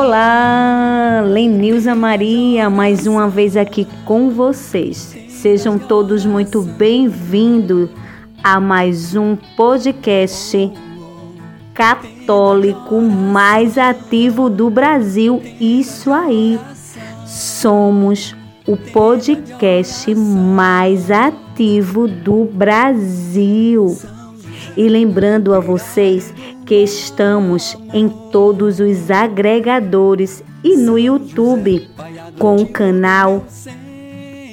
Olá, 0.00 1.24
Lenilza 1.26 1.92
Maria, 1.92 2.70
mais 2.70 3.04
uma 3.04 3.28
vez 3.28 3.56
aqui 3.56 3.84
com 4.04 4.30
vocês. 4.30 5.16
Sejam 5.28 5.76
todos 5.76 6.24
muito 6.24 6.62
bem-vindos 6.62 7.90
a 8.40 8.60
mais 8.60 9.16
um 9.16 9.34
podcast 9.56 10.70
católico 11.74 13.00
mais 13.00 13.76
ativo 13.76 14.48
do 14.48 14.70
Brasil. 14.70 15.42
Isso 15.60 16.12
aí. 16.12 16.60
Somos 17.26 18.36
o 18.68 18.76
podcast 18.76 20.14
mais 20.14 21.10
ativo 21.10 22.06
do 22.06 22.44
Brasil. 22.44 23.98
E 24.76 24.88
lembrando 24.88 25.52
a 25.52 25.58
vocês 25.58 26.32
que 26.68 26.84
estamos 26.84 27.78
em 27.94 28.10
todos 28.30 28.78
os 28.78 29.10
agregadores 29.10 30.44
e 30.62 30.76
no 30.76 30.98
YouTube 30.98 31.88
com 32.38 32.56
o 32.56 32.68
canal 32.68 33.42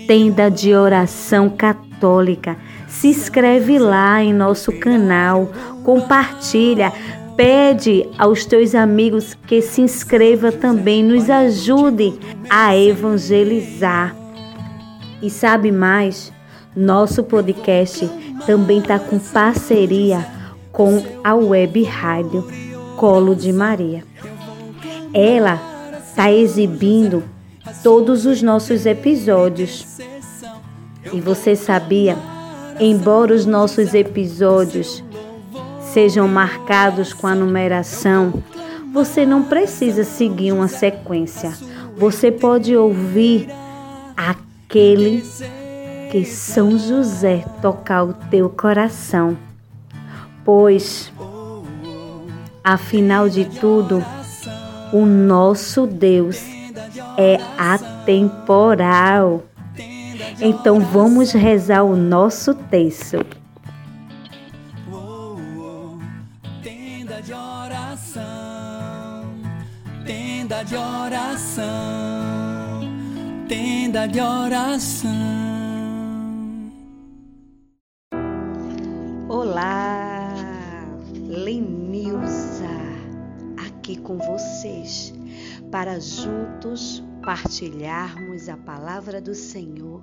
Tenda 0.07 0.49
de 0.49 0.73
Oração 0.73 1.49
Católica. 1.49 2.55
Se 2.87 3.09
inscreve 3.09 3.77
lá 3.77 4.23
em 4.23 4.33
nosso 4.33 4.71
canal, 4.79 5.51
compartilha, 5.83 6.93
pede 7.35 8.07
aos 8.17 8.45
teus 8.45 8.73
amigos 8.73 9.33
que 9.45 9.61
se 9.61 9.81
inscreva 9.81 10.53
também, 10.53 11.03
nos 11.03 11.29
ajude 11.29 12.17
a 12.49 12.77
evangelizar. 12.77 14.15
E 15.21 15.29
sabe 15.29 15.69
mais? 15.69 16.31
Nosso 16.73 17.25
podcast 17.25 18.09
também 18.45 18.79
está 18.79 18.97
com 18.97 19.19
parceria 19.19 20.34
com 20.75 21.01
a 21.23 21.33
web 21.33 21.83
rádio 21.83 22.45
Colo 22.97 23.33
de 23.33 23.51
Maria. 23.53 24.03
Ela 25.13 25.59
está 26.05 26.31
exibindo 26.31 27.23
todos 27.81 28.25
os 28.25 28.41
nossos 28.41 28.85
episódios. 28.85 29.99
E 31.13 31.21
você 31.21 31.55
sabia, 31.55 32.17
embora 32.77 33.33
os 33.33 33.45
nossos 33.45 33.93
episódios 33.93 35.01
sejam 35.93 36.27
marcados 36.27 37.13
com 37.13 37.25
a 37.25 37.33
numeração, 37.33 38.33
você 38.93 39.25
não 39.25 39.43
precisa 39.43 40.03
seguir 40.03 40.51
uma 40.51 40.67
sequência. 40.67 41.53
Você 41.95 42.31
pode 42.33 42.75
ouvir 42.75 43.47
aquele 44.17 45.23
que 46.11 46.25
São 46.25 46.77
José 46.77 47.45
tocar 47.61 48.03
o 48.03 48.13
teu 48.29 48.49
coração 48.49 49.37
pois, 50.45 51.11
afinal 52.63 53.27
de 53.27 53.45
tudo, 53.45 54.05
o 54.93 55.03
nosso 55.05 55.87
Deus 55.87 56.39
é 57.17 57.39
atemporal. 57.57 59.43
Então 60.39 60.79
vamos 60.79 61.31
rezar 61.31 61.83
o 61.83 61.95
nosso 61.95 62.53
texto. 62.53 63.25
Tenda 66.61 67.21
de 67.21 67.33
oração, 67.33 68.23
tenda 70.05 70.63
de 70.63 70.75
oração, 70.75 71.63
tenda 73.47 74.07
de 74.07 74.21
oração. 74.21 75.35
Com 84.05 84.17
vocês 84.19 85.11
para 85.71 85.99
juntos 85.99 87.03
partilharmos 87.23 88.47
a 88.47 88.55
palavra 88.55 89.19
do 89.19 89.33
Senhor 89.33 90.01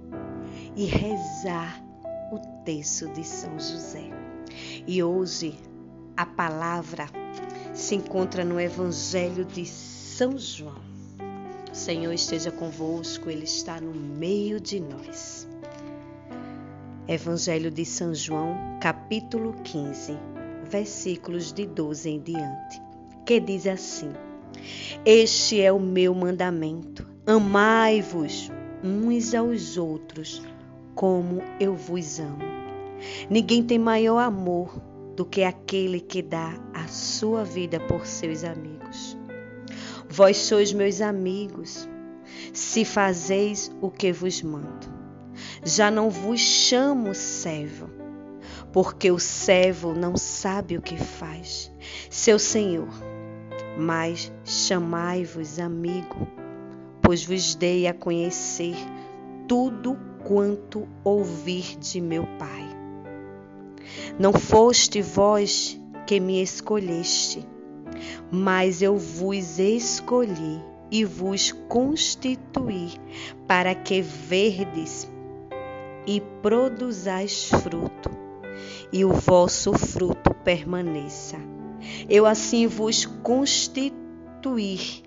e 0.77 0.85
rezar 0.87 1.83
o 2.33 2.39
texto 2.65 3.09
de 3.11 3.25
São 3.25 3.53
José. 3.53 4.11
E 4.87 5.03
hoje 5.03 5.57
a 6.17 6.27
palavra 6.27 7.07
se 7.73 7.95
encontra 7.95 8.45
no 8.45 8.61
Evangelho 8.61 9.45
de 9.45 9.65
São 9.65 10.37
João. 10.37 10.83
O 11.71 11.75
Senhor 11.75 12.13
esteja 12.13 12.51
convosco, 12.51 13.31
Ele 13.31 13.45
está 13.45 13.81
no 13.81 13.95
meio 13.95 14.61
de 14.61 14.81
nós. 14.81 15.49
Evangelho 17.07 17.71
de 17.71 17.85
São 17.85 18.13
João, 18.13 18.57
capítulo 18.81 19.55
15, 19.63 20.19
versículos 20.69 21.53
de 21.53 21.67
12 21.67 22.11
em 22.11 22.21
diante 22.21 22.92
que 23.25 23.41
diz 23.41 23.67
assim: 23.67 24.13
Este 25.05 25.61
é 25.61 25.73
o 25.73 25.81
meu 25.81 26.15
mandamento: 26.15 27.07
amai-vos 27.27 28.51
uns 28.83 29.35
aos 29.35 29.77
outros, 29.77 30.43
como 30.95 31.43
eu 31.61 31.75
vos 31.75 32.19
amo. 32.19 32.53
Ninguém 33.29 33.63
tem 33.63 33.79
maior 33.79 34.19
amor 34.19 34.81
do 35.17 35.25
que 35.25 35.43
aquele 35.43 36.01
que 36.01 36.23
dá 36.23 36.55
a 36.73 36.87
sua 36.89 37.45
vida 37.45 37.79
por 37.81 38.07
seus 38.07 38.45
amigos. 38.45 39.17
Vós 40.09 40.37
sois 40.37 40.73
meus 40.73 41.01
amigos, 41.01 41.89
se 42.53 42.85
fazeis 42.85 43.71
o 43.81 43.91
que 43.91 44.13
vos 44.13 44.43
mando. 44.43 44.93
Já 45.65 45.91
não 45.91 46.11
vos 46.11 46.41
chamo 46.41 47.15
servo, 47.15 47.89
porque 48.73 49.11
o 49.11 49.19
servo 49.19 49.95
não 49.95 50.17
sabe 50.17 50.77
o 50.77 50.83
que 50.83 50.97
faz. 50.97 51.73
Seu 52.11 52.39
senhor 52.39 52.89
mas 53.77 54.33
chamai-vos 54.45 55.59
amigo, 55.59 56.27
pois 57.01 57.25
vos 57.25 57.55
dei 57.55 57.87
a 57.87 57.95
conhecer 57.95 58.77
tudo 59.49 59.99
quanto 60.25 60.87
ouvir 61.03 61.77
de 61.79 62.01
meu 62.01 62.27
Pai. 62.39 62.69
Não 64.19 64.33
foste 64.33 65.01
vós 65.03 65.81
que 66.07 66.21
me 66.21 66.43
escolheste, 66.43 67.47
mas 68.31 68.83
eu 68.83 68.97
vos 68.97 69.59
escolhi 69.59 70.63
e 70.91 71.05
vos 71.05 71.53
constituí 71.69 72.93
para 73.47 73.75
que 73.75 74.03
verdes 74.03 75.11
e 76.07 76.21
produzais 76.43 77.49
fruto, 77.49 78.11
e 78.93 79.05
o 79.05 79.13
vosso 79.13 79.73
fruto 79.73 80.35
permaneça 80.45 81.52
eu 82.09 82.27
assim 82.27 82.67
vos 82.67 83.07
constituir, 83.07 85.03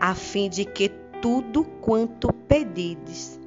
a 0.00 0.14
fim 0.14 0.48
de 0.48 0.64
que 0.64 0.88
tudo 1.20 1.64
quanto 1.80 2.32
pedides 2.32 3.38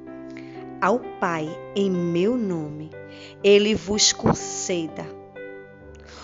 ao 0.80 1.00
Pai 1.20 1.48
em 1.74 1.90
meu 1.90 2.36
nome, 2.36 2.90
ele 3.42 3.74
vos 3.74 4.12
conceda. 4.12 5.06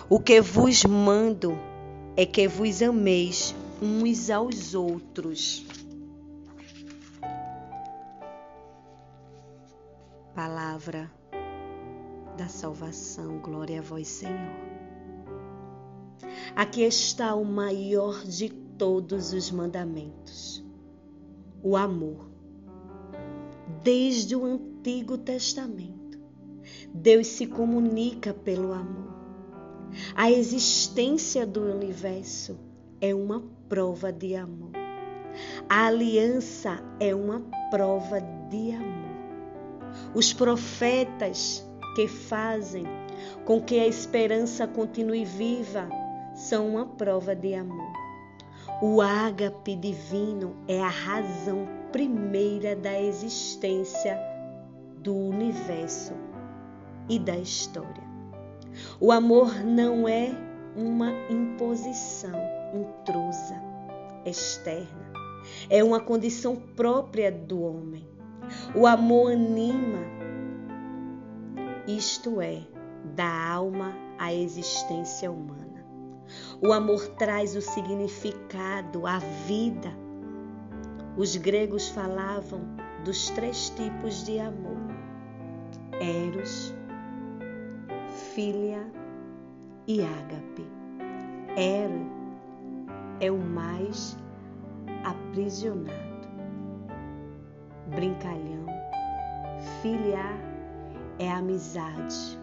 O 0.09 0.20
que 0.20 0.41
vos 0.41 0.84
mando 0.84 1.59
é 2.16 2.26
que 2.26 2.47
vos 2.47 2.82
ameis 2.82 3.54
uns 3.81 4.31
aos 4.31 4.75
outros. 4.75 5.64
Palavra 10.34 11.10
da 12.37 12.48
salvação, 12.48 13.38
glória 13.38 13.78
a 13.78 13.82
vós, 13.82 14.09
Senhor. 14.09 14.74
Aqui 16.55 16.82
está 16.82 17.35
o 17.35 17.44
maior 17.44 18.25
de 18.25 18.49
todos 18.49 19.32
os 19.32 19.50
mandamentos: 19.50 20.64
o 21.62 21.76
amor. 21.76 22.31
Desde 23.82 24.35
o 24.35 24.44
Antigo 24.44 25.19
Testamento, 25.19 26.19
Deus 26.93 27.26
se 27.26 27.46
comunica 27.46 28.32
pelo 28.32 28.73
amor. 28.73 29.12
A 30.14 30.31
existência 30.31 31.46
do 31.46 31.62
universo 31.62 32.58
é 33.00 33.14
uma 33.14 33.43
prova 33.69 34.12
de 34.12 34.35
amor. 34.35 34.73
A 35.69 35.87
aliança 35.87 36.82
é 37.00 37.14
uma 37.14 37.41
prova 37.70 38.20
de 38.49 38.73
amor. 38.73 39.14
Os 40.14 40.32
profetas 40.32 41.64
que 41.94 42.08
fazem 42.08 42.85
com 43.44 43.61
que 43.61 43.79
a 43.79 43.87
esperança 43.87 44.67
continue 44.67 45.25
viva 45.25 45.88
são 46.34 46.69
uma 46.69 46.86
prova 46.86 47.34
de 47.34 47.54
amor. 47.54 47.92
O 48.82 49.00
ágape 49.00 49.76
divino 49.76 50.56
é 50.66 50.81
a 50.82 50.88
razão 50.88 51.66
primeira 51.92 52.75
da 52.75 53.00
existência 53.00 54.19
do 54.98 55.14
universo 55.14 56.12
e 57.08 57.19
da 57.19 57.36
história. 57.36 58.02
O 59.00 59.12
amor 59.12 59.54
não 59.64 60.08
é 60.08 60.31
uma 60.76 61.12
imposição 61.31 62.34
intrusa, 62.75 63.62
externa. 64.26 65.12
É 65.70 65.84
uma 65.84 66.00
condição 66.00 66.56
própria 66.56 67.31
do 67.31 67.62
homem. 67.62 68.04
O 68.75 68.86
amor 68.86 69.32
anima, 69.32 70.00
isto 71.86 72.40
é, 72.40 72.62
dá 73.14 73.52
alma 73.52 73.94
à 74.19 74.32
existência 74.32 75.31
humana. 75.31 75.74
O 76.61 76.73
amor 76.73 77.06
traz 77.17 77.56
o 77.56 77.61
significado, 77.61 79.06
a 79.06 79.19
vida. 79.47 79.93
Os 81.17 81.37
gregos 81.37 81.89
falavam 81.89 82.61
dos 83.05 83.31
três 83.31 83.71
tipos 83.71 84.25
de 84.25 84.39
amor: 84.39 84.79
Eros, 86.01 86.75
Filia 88.35 88.87
e 89.87 90.03
Ágape. 90.03 90.67
Eros 91.56 92.25
é 93.21 93.31
o 93.31 93.39
mais 93.39 94.17
aprisionado, 95.05 96.29
brincalhão. 97.95 98.65
Filiar 99.81 100.39
é 101.19 101.31
amizade 101.31 102.39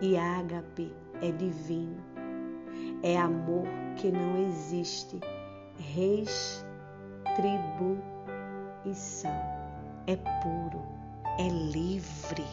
e 0.00 0.16
ágape 0.16 0.92
é 1.22 1.30
divino. 1.30 2.05
É 3.02 3.18
amor 3.18 3.66
que 3.96 4.10
não 4.10 4.38
existe 4.46 5.20
restribuição. 5.78 6.66
É 10.06 10.16
puro, 10.16 10.82
é 11.38 11.48
livre. 11.48 12.44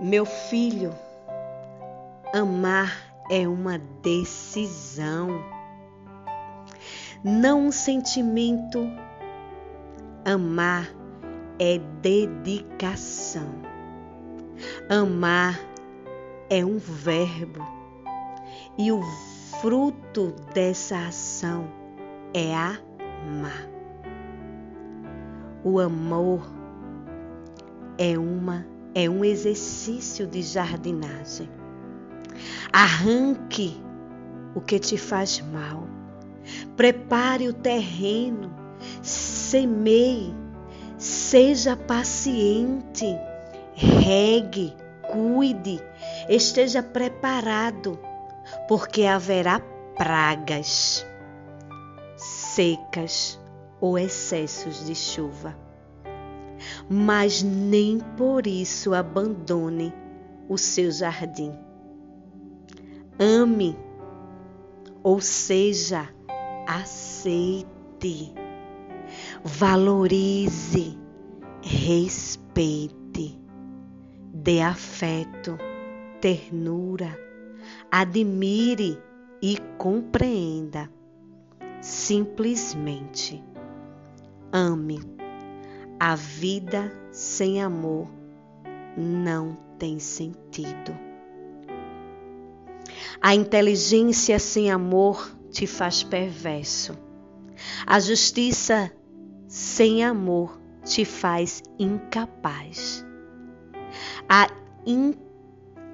Meu 0.00 0.26
filho, 0.26 0.92
amar 2.32 3.14
é 3.30 3.48
uma 3.48 3.78
decisão, 4.02 5.28
não 7.22 7.68
um 7.68 7.72
sentimento. 7.72 8.86
Amar 10.26 10.88
é 11.58 11.78
dedicação. 12.00 13.73
Amar 14.88 15.60
é 16.50 16.64
um 16.64 16.78
verbo 16.78 17.66
e 18.78 18.90
o 18.92 19.00
fruto 19.60 20.34
dessa 20.52 21.06
ação 21.06 21.68
é 22.32 22.54
amar. 22.54 23.68
O 25.64 25.78
amor 25.78 26.46
é 27.98 28.18
uma 28.18 28.66
é 28.94 29.08
um 29.08 29.24
exercício 29.24 30.26
de 30.26 30.42
jardinagem. 30.42 31.48
Arranque 32.72 33.80
o 34.54 34.60
que 34.60 34.78
te 34.78 34.96
faz 34.96 35.40
mal. 35.40 35.88
Prepare 36.76 37.48
o 37.48 37.52
terreno, 37.52 38.54
semeie 39.02 40.34
Seja 41.04 41.76
paciente, 41.76 43.04
regue, 43.74 44.74
cuide, 45.10 45.80
esteja 46.28 46.82
preparado, 46.82 47.98
porque 48.68 49.04
haverá 49.04 49.60
pragas, 49.96 51.06
secas 52.16 53.40
ou 53.80 53.98
excessos 53.98 54.84
de 54.86 54.94
chuva. 54.94 55.56
Mas 56.88 57.42
nem 57.42 57.98
por 58.16 58.46
isso 58.46 58.94
abandone 58.94 59.92
o 60.48 60.56
seu 60.56 60.90
jardim. 60.90 61.52
Ame, 63.18 63.76
ou 65.02 65.20
seja, 65.20 66.08
aceite 66.66 68.34
valorize, 69.44 70.98
respeite, 71.62 73.38
dê 74.34 74.60
afeto, 74.60 75.56
ternura, 76.20 77.16
admire 77.88 78.98
e 79.40 79.56
compreenda. 79.78 80.90
Simplesmente 81.80 83.44
ame. 84.52 84.98
A 86.00 86.16
vida 86.16 86.92
sem 87.12 87.62
amor 87.62 88.08
não 88.96 89.56
tem 89.78 90.00
sentido. 90.00 90.92
A 93.22 93.34
inteligência 93.34 94.40
sem 94.40 94.72
amor 94.72 95.30
te 95.50 95.66
faz 95.66 96.02
perverso. 96.02 96.98
A 97.86 98.00
justiça 98.00 98.90
sem 99.46 100.02
amor 100.02 100.60
te 100.84 101.04
faz 101.04 101.62
incapaz. 101.78 103.06
A, 104.28 104.48
in, 104.86 105.14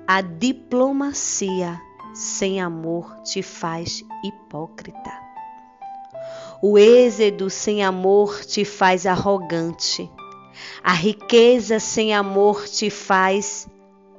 a 0.06 0.20
diplomacia 0.20 1.80
sem 2.14 2.60
amor 2.60 3.22
te 3.22 3.42
faz 3.42 4.02
hipócrita. 4.24 5.12
O 6.62 6.76
êxodo 6.76 7.48
sem 7.48 7.82
amor 7.82 8.44
te 8.44 8.64
faz 8.64 9.06
arrogante. 9.06 10.10
A 10.82 10.92
riqueza 10.92 11.78
sem 11.78 12.14
amor 12.14 12.68
te 12.68 12.90
faz 12.90 13.66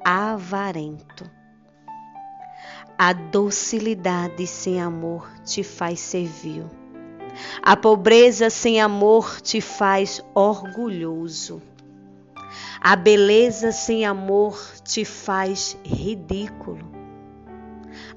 avarento. 0.04 1.30
A 2.98 3.14
docilidade 3.14 4.48
sem 4.48 4.82
amor 4.82 5.30
te 5.44 5.64
faz 5.64 6.00
servil. 6.00 6.70
A 7.62 7.76
pobreza 7.76 8.50
sem 8.50 8.82
amor 8.82 9.40
te 9.42 9.62
faz 9.62 10.24
orgulhoso. 10.34 11.62
A 12.84 12.96
beleza 12.96 13.72
sem 13.72 14.04
amor 14.06 14.60
te 14.84 15.06
faz 15.06 15.78
ridículo. 15.86 16.92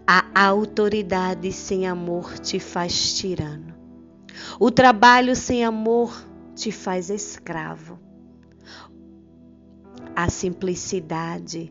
A 0.06 0.46
autoridade 0.46 1.52
sem 1.52 1.86
amor 1.86 2.38
te 2.38 2.58
faz 2.58 3.12
tirano. 3.12 3.74
O 4.58 4.70
trabalho 4.70 5.36
sem 5.36 5.62
amor 5.62 6.26
te 6.54 6.72
faz 6.72 7.10
escravo. 7.10 7.98
A 10.16 10.30
simplicidade 10.30 11.70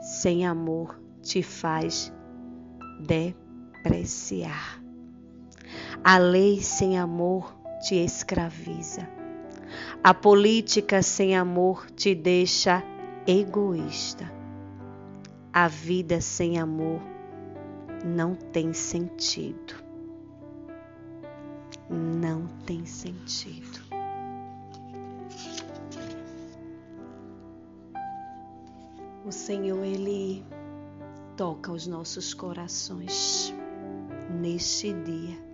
sem 0.00 0.44
amor 0.44 1.00
te 1.22 1.44
faz 1.44 2.12
depreciar. 3.06 4.82
A 6.02 6.18
lei 6.18 6.60
sem 6.60 6.98
amor 6.98 7.56
te 7.86 7.94
escraviza. 7.94 9.21
A 10.02 10.12
política 10.12 11.02
sem 11.02 11.36
amor 11.36 11.90
te 11.90 12.14
deixa 12.14 12.82
egoísta. 13.26 14.30
A 15.52 15.68
vida 15.68 16.20
sem 16.20 16.58
amor 16.58 17.00
não 18.04 18.34
tem 18.34 18.72
sentido. 18.72 19.74
Não 21.88 22.46
tem 22.66 22.84
sentido. 22.84 23.80
O 29.24 29.30
Senhor, 29.30 29.84
Ele 29.84 30.44
toca 31.36 31.70
os 31.70 31.86
nossos 31.86 32.34
corações 32.34 33.54
neste 34.40 34.92
dia 34.92 35.51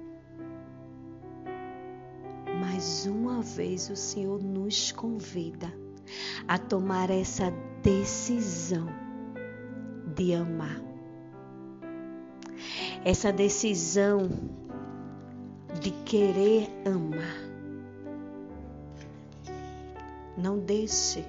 mais 2.78 3.06
uma 3.06 3.42
vez 3.42 3.90
o 3.90 3.96
Senhor 3.96 4.40
nos 4.40 4.92
convida 4.92 5.66
a 6.46 6.56
tomar 6.56 7.10
essa 7.10 7.52
decisão 7.82 8.86
de 10.14 10.32
amar. 10.32 10.80
Essa 13.04 13.32
decisão 13.32 14.30
de 15.80 15.90
querer 16.04 16.68
amar. 16.86 17.36
Não 20.36 20.60
deixe 20.60 21.24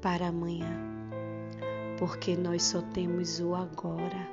para 0.00 0.26
amanhã, 0.26 0.76
porque 1.96 2.36
nós 2.36 2.64
só 2.64 2.82
temos 2.82 3.38
o 3.38 3.54
agora. 3.54 4.28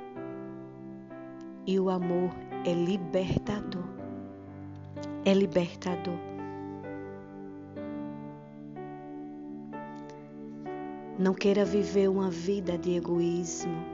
E 1.64 1.78
o 1.78 1.88
amor 1.88 2.30
é 2.66 2.74
libertador. 2.74 3.84
É 5.24 5.32
libertador. 5.32 6.29
Não 11.20 11.34
queira 11.34 11.66
viver 11.66 12.08
uma 12.08 12.30
vida 12.30 12.78
de 12.78 12.96
egoísmo, 12.96 13.84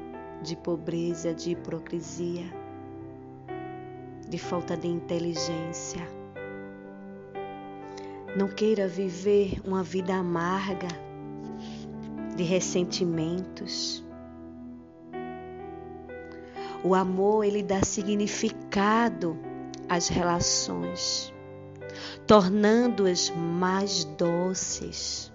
de 0.44 0.54
pobreza, 0.54 1.34
de 1.34 1.50
hipocrisia, 1.50 2.44
de 4.28 4.38
falta 4.38 4.76
de 4.76 4.86
inteligência. 4.86 6.08
Não 8.38 8.46
queira 8.46 8.86
viver 8.86 9.60
uma 9.64 9.82
vida 9.82 10.14
amarga, 10.14 10.86
de 12.36 12.44
ressentimentos. 12.44 14.04
O 16.84 16.94
amor, 16.94 17.42
ele 17.42 17.64
dá 17.64 17.82
significado 17.82 19.36
às 19.88 20.06
relações, 20.06 21.34
tornando-as 22.24 23.30
mais 23.30 24.04
doces 24.04 25.34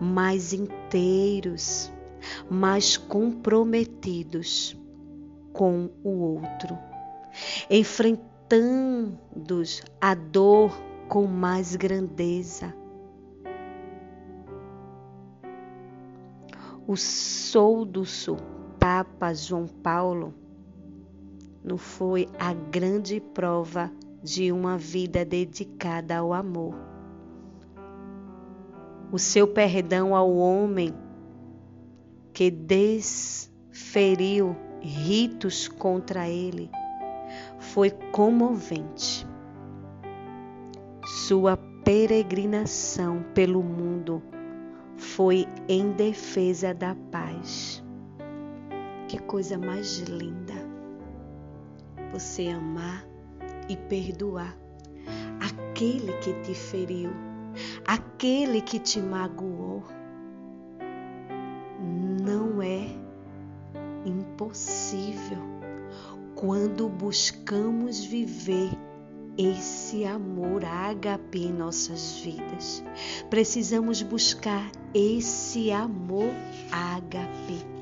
mais 0.00 0.52
inteiros, 0.52 1.92
mas 2.50 2.96
comprometidos 2.96 4.76
com 5.52 5.90
o 6.02 6.10
outro, 6.10 6.78
enfrentando 7.70 9.18
a 10.00 10.14
dor 10.14 10.76
com 11.08 11.26
mais 11.26 11.76
grandeza. 11.76 12.74
O 16.86 16.96
solduço 16.96 18.36
Papa 18.78 19.32
João 19.32 19.66
Paulo 19.66 20.34
não 21.64 21.78
foi 21.78 22.28
a 22.38 22.52
grande 22.52 23.20
prova 23.20 23.90
de 24.22 24.52
uma 24.52 24.76
vida 24.76 25.24
dedicada 25.24 26.18
ao 26.18 26.34
amor. 26.34 26.93
O 29.14 29.18
seu 29.18 29.46
perdão 29.46 30.16
ao 30.16 30.34
homem 30.34 30.92
que 32.32 32.50
desferiu 32.50 33.46
ritos 34.80 35.68
contra 35.68 36.28
ele 36.28 36.68
foi 37.60 37.90
comovente. 38.10 39.24
Sua 41.28 41.56
peregrinação 41.84 43.24
pelo 43.32 43.62
mundo 43.62 44.20
foi 44.96 45.46
em 45.68 45.92
defesa 45.92 46.74
da 46.74 46.96
paz. 47.12 47.84
Que 49.06 49.20
coisa 49.20 49.56
mais 49.56 49.98
linda 49.98 50.54
você 52.12 52.48
amar 52.48 53.06
e 53.68 53.76
perdoar 53.76 54.58
aquele 55.40 56.14
que 56.14 56.32
te 56.42 56.52
feriu, 56.52 57.12
aquele 57.86 58.60
que 58.60 58.78
te 58.78 59.00
magoou. 59.00 59.82
Não 62.22 62.62
é 62.62 62.86
impossível 64.04 65.38
quando 66.34 66.88
buscamos 66.88 68.04
viver 68.04 68.70
esse 69.36 70.04
amor 70.04 70.64
ágape 70.64 71.46
em 71.46 71.52
nossas 71.52 72.18
vidas. 72.18 72.84
Precisamos 73.28 74.02
buscar 74.02 74.70
esse 74.92 75.72
amor 75.72 76.30
ágape. 76.70 77.74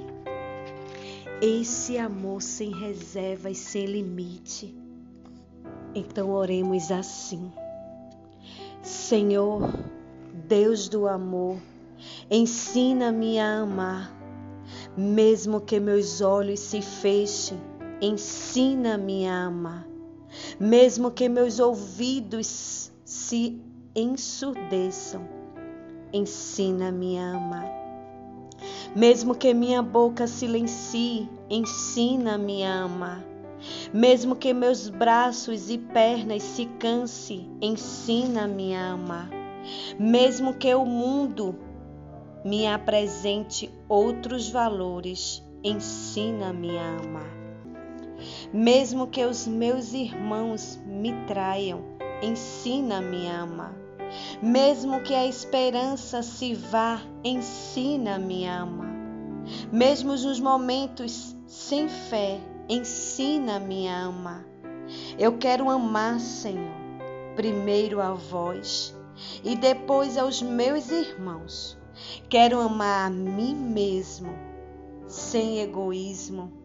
Esse 1.41 1.99
amor 1.99 2.41
sem 2.41 2.73
reserva 2.73 3.51
e 3.51 3.55
sem 3.55 3.87
limite. 3.87 4.75
Então 5.95 6.31
oremos 6.31 6.91
assim. 6.91 7.53
Senhor, 8.83 9.73
Deus 10.49 10.89
do 10.89 11.07
amor, 11.07 11.57
ensina-me 12.31 13.39
a 13.39 13.61
amar, 13.61 14.15
mesmo 14.97 15.61
que 15.61 15.79
meus 15.79 16.21
olhos 16.21 16.61
se 16.61 16.83
fechem, 16.83 17.59
ensina-me 18.01 19.27
a 19.27 19.45
amar 19.45 19.93
mesmo 20.59 21.11
que 21.11 21.29
meus 21.29 21.59
ouvidos 21.59 22.91
se 23.05 23.61
ensurdeçam, 23.95 25.23
ensina-me 26.13 27.19
a 27.19 27.37
amar. 27.37 27.83
Mesmo 28.95 29.35
que 29.35 29.55
minha 29.55 29.83
boca 29.83 30.27
silencie, 30.27 31.29
ensina-me 31.49 32.65
a 32.65 32.83
amar. 32.83 33.32
Mesmo 33.93 34.37
que 34.37 34.53
meus 34.53 34.89
braços 34.89 35.71
e 35.71 35.79
pernas 35.79 36.43
se 36.43 36.67
canse, 36.79 37.49
ensina-me 37.61 38.75
a 38.75 38.93
amar. 38.93 39.31
Mesmo 39.99 40.55
que 40.55 40.75
o 40.75 40.85
mundo 40.85 41.57
me 42.45 42.67
apresente 42.67 43.71
outros 43.89 44.49
valores, 44.49 45.43
ensina-me 45.63 46.77
a 46.77 46.97
amar. 46.97 47.43
Mesmo 48.53 49.07
que 49.07 49.25
os 49.25 49.47
meus 49.47 49.93
irmãos 49.93 50.81
me 50.87 51.13
traiam, 51.27 51.81
ensina-me 52.23 53.29
a 53.29 53.43
amar. 53.43 53.75
Mesmo 54.43 55.01
que 55.01 55.15
a 55.15 55.27
esperança 55.27 56.23
se 56.23 56.55
vá, 56.55 57.01
ensina-me 57.25 58.47
a 58.47 58.61
amar. 58.61 58.93
Mesmo 59.73 60.11
nos 60.11 60.39
momentos 60.39 61.37
sem 61.47 61.89
fé, 61.89 62.41
ensina-me 62.69 63.89
a 63.89 64.05
amar. 64.05 64.45
Eu 65.19 65.39
quero 65.39 65.71
amar, 65.71 66.21
Senhor, 66.21 66.75
primeiro 67.37 68.01
a 68.01 68.13
vós 68.13 68.95
e 69.45 69.57
depois 69.57 70.17
aos 70.19 70.43
meus 70.43 70.91
irmãos. 70.91 71.79
Quero 72.29 72.61
amar 72.61 73.07
a 73.07 73.11
mim 73.11 73.55
mesmo, 73.55 74.35
sem 75.07 75.61
egoísmo 75.61 76.63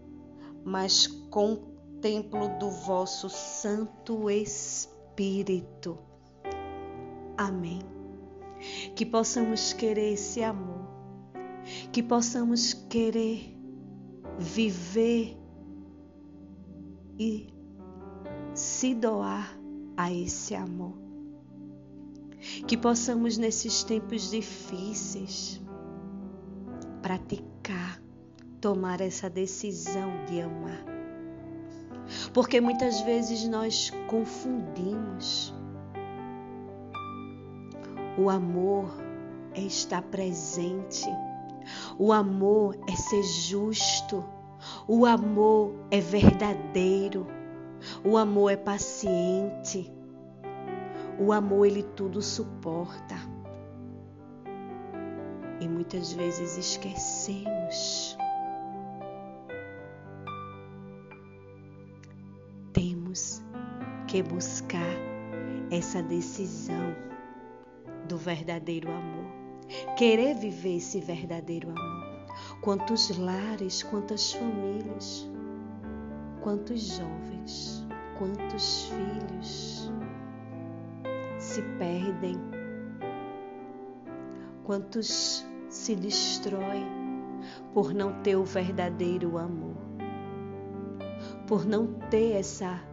mas 0.67 1.07
contemplo 1.07 2.49
do 2.59 2.69
vosso 2.69 3.29
Santo 3.29 4.29
Espírito. 4.29 5.97
Amém. 7.37 7.79
Que 8.93 9.05
possamos 9.05 9.71
querer 9.71 10.11
esse 10.11 10.43
amor, 10.43 10.85
que 11.89 12.03
possamos 12.03 12.73
querer 12.73 13.57
viver 14.37 15.37
e 17.17 17.47
se 18.53 18.93
doar 18.93 19.57
a 19.95 20.11
esse 20.11 20.55
amor. 20.55 20.93
Que 22.67 22.77
possamos, 22.77 23.37
nesses 23.37 23.83
tempos 23.83 24.29
difíceis, 24.29 25.61
praticar 27.01 28.01
tomar 28.61 29.01
essa 29.01 29.29
decisão 29.29 30.11
de 30.25 30.41
amar. 30.41 30.83
Porque 32.33 32.61
muitas 32.61 33.01
vezes 33.01 33.47
nós 33.47 33.91
confundimos. 34.07 35.53
O 38.17 38.29
amor 38.29 38.89
é 39.53 39.61
estar 39.61 40.01
presente. 40.03 41.05
O 41.97 42.13
amor 42.13 42.77
é 42.87 42.95
ser 42.95 43.23
justo. 43.23 44.23
O 44.87 45.05
amor 45.05 45.73
é 45.91 45.99
verdadeiro. 45.99 47.27
O 48.03 48.17
amor 48.17 48.51
é 48.51 48.57
paciente. 48.57 49.91
O 51.19 51.31
amor 51.31 51.65
ele 51.65 51.83
tudo 51.83 52.21
suporta. 52.21 53.15
E 55.59 55.67
muitas 55.67 56.13
vezes 56.13 56.57
esquecemos 56.57 58.17
que 64.07 64.23
buscar 64.23 64.95
essa 65.69 66.01
decisão 66.01 66.95
do 68.07 68.17
verdadeiro 68.17 68.89
amor. 68.89 69.25
Querer 69.97 70.33
viver 70.33 70.77
esse 70.77 71.01
verdadeiro 71.01 71.69
amor. 71.69 71.96
Quantos 72.67 73.17
lares, 73.17 73.81
quantas 73.81 74.33
famílias, 74.33 75.25
quantos 76.41 76.97
jovens, 76.97 77.87
quantos 78.17 78.89
filhos 78.89 79.89
se 81.39 81.61
perdem, 81.79 82.35
quantos 84.65 85.45
se 85.69 85.95
destroem 85.95 86.85
por 87.73 87.93
não 87.93 88.21
ter 88.21 88.35
o 88.35 88.43
verdadeiro 88.43 89.37
amor, 89.37 89.77
por 91.47 91.65
não 91.65 91.87
ter 92.09 92.33
essa 92.33 92.83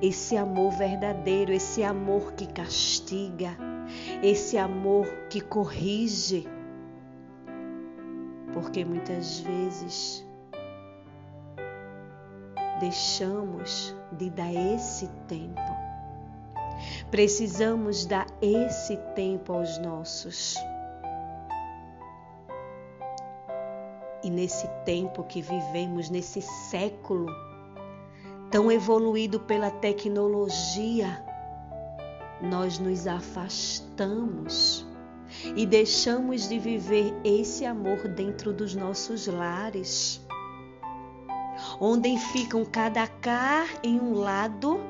esse 0.00 0.36
amor 0.36 0.70
verdadeiro, 0.78 1.52
esse 1.52 1.82
amor 1.82 2.34
que 2.34 2.46
castiga, 2.46 3.58
esse 4.22 4.56
amor 4.56 5.08
que 5.28 5.40
corrige. 5.40 6.46
Porque 8.60 8.84
muitas 8.84 9.38
vezes 9.38 10.26
deixamos 12.80 13.94
de 14.10 14.28
dar 14.30 14.52
esse 14.52 15.06
tempo. 15.28 15.60
Precisamos 17.08 18.04
dar 18.04 18.26
esse 18.42 18.96
tempo 19.14 19.52
aos 19.52 19.78
nossos. 19.78 20.56
E 24.24 24.28
nesse 24.28 24.66
tempo 24.84 25.22
que 25.22 25.40
vivemos, 25.40 26.10
nesse 26.10 26.42
século, 26.42 27.32
tão 28.50 28.72
evoluído 28.72 29.38
pela 29.38 29.70
tecnologia, 29.70 31.24
nós 32.42 32.80
nos 32.80 33.06
afastamos 33.06 34.87
e 35.54 35.66
deixamos 35.66 36.48
de 36.48 36.58
viver 36.58 37.14
esse 37.24 37.64
amor 37.64 38.08
dentro 38.08 38.52
dos 38.52 38.74
nossos 38.74 39.26
lares, 39.26 40.20
onde 41.80 42.16
ficam 42.18 42.64
cada 42.64 43.06
cá 43.06 43.66
em 43.82 44.00
um 44.00 44.14
lado, 44.14 44.80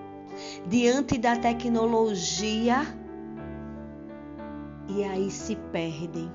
diante 0.66 1.18
da 1.18 1.36
tecnologia, 1.36 2.86
e 4.88 5.04
aí 5.04 5.30
se 5.30 5.56
perdem, 5.56 6.30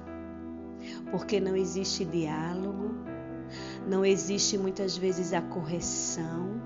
porque 1.09 1.39
não 1.39 1.55
existe 1.55 2.05
diálogo, 2.05 2.95
não 3.87 4.05
existe 4.05 4.57
muitas 4.57 4.97
vezes 4.97 5.33
a 5.33 5.41
correção, 5.41 6.61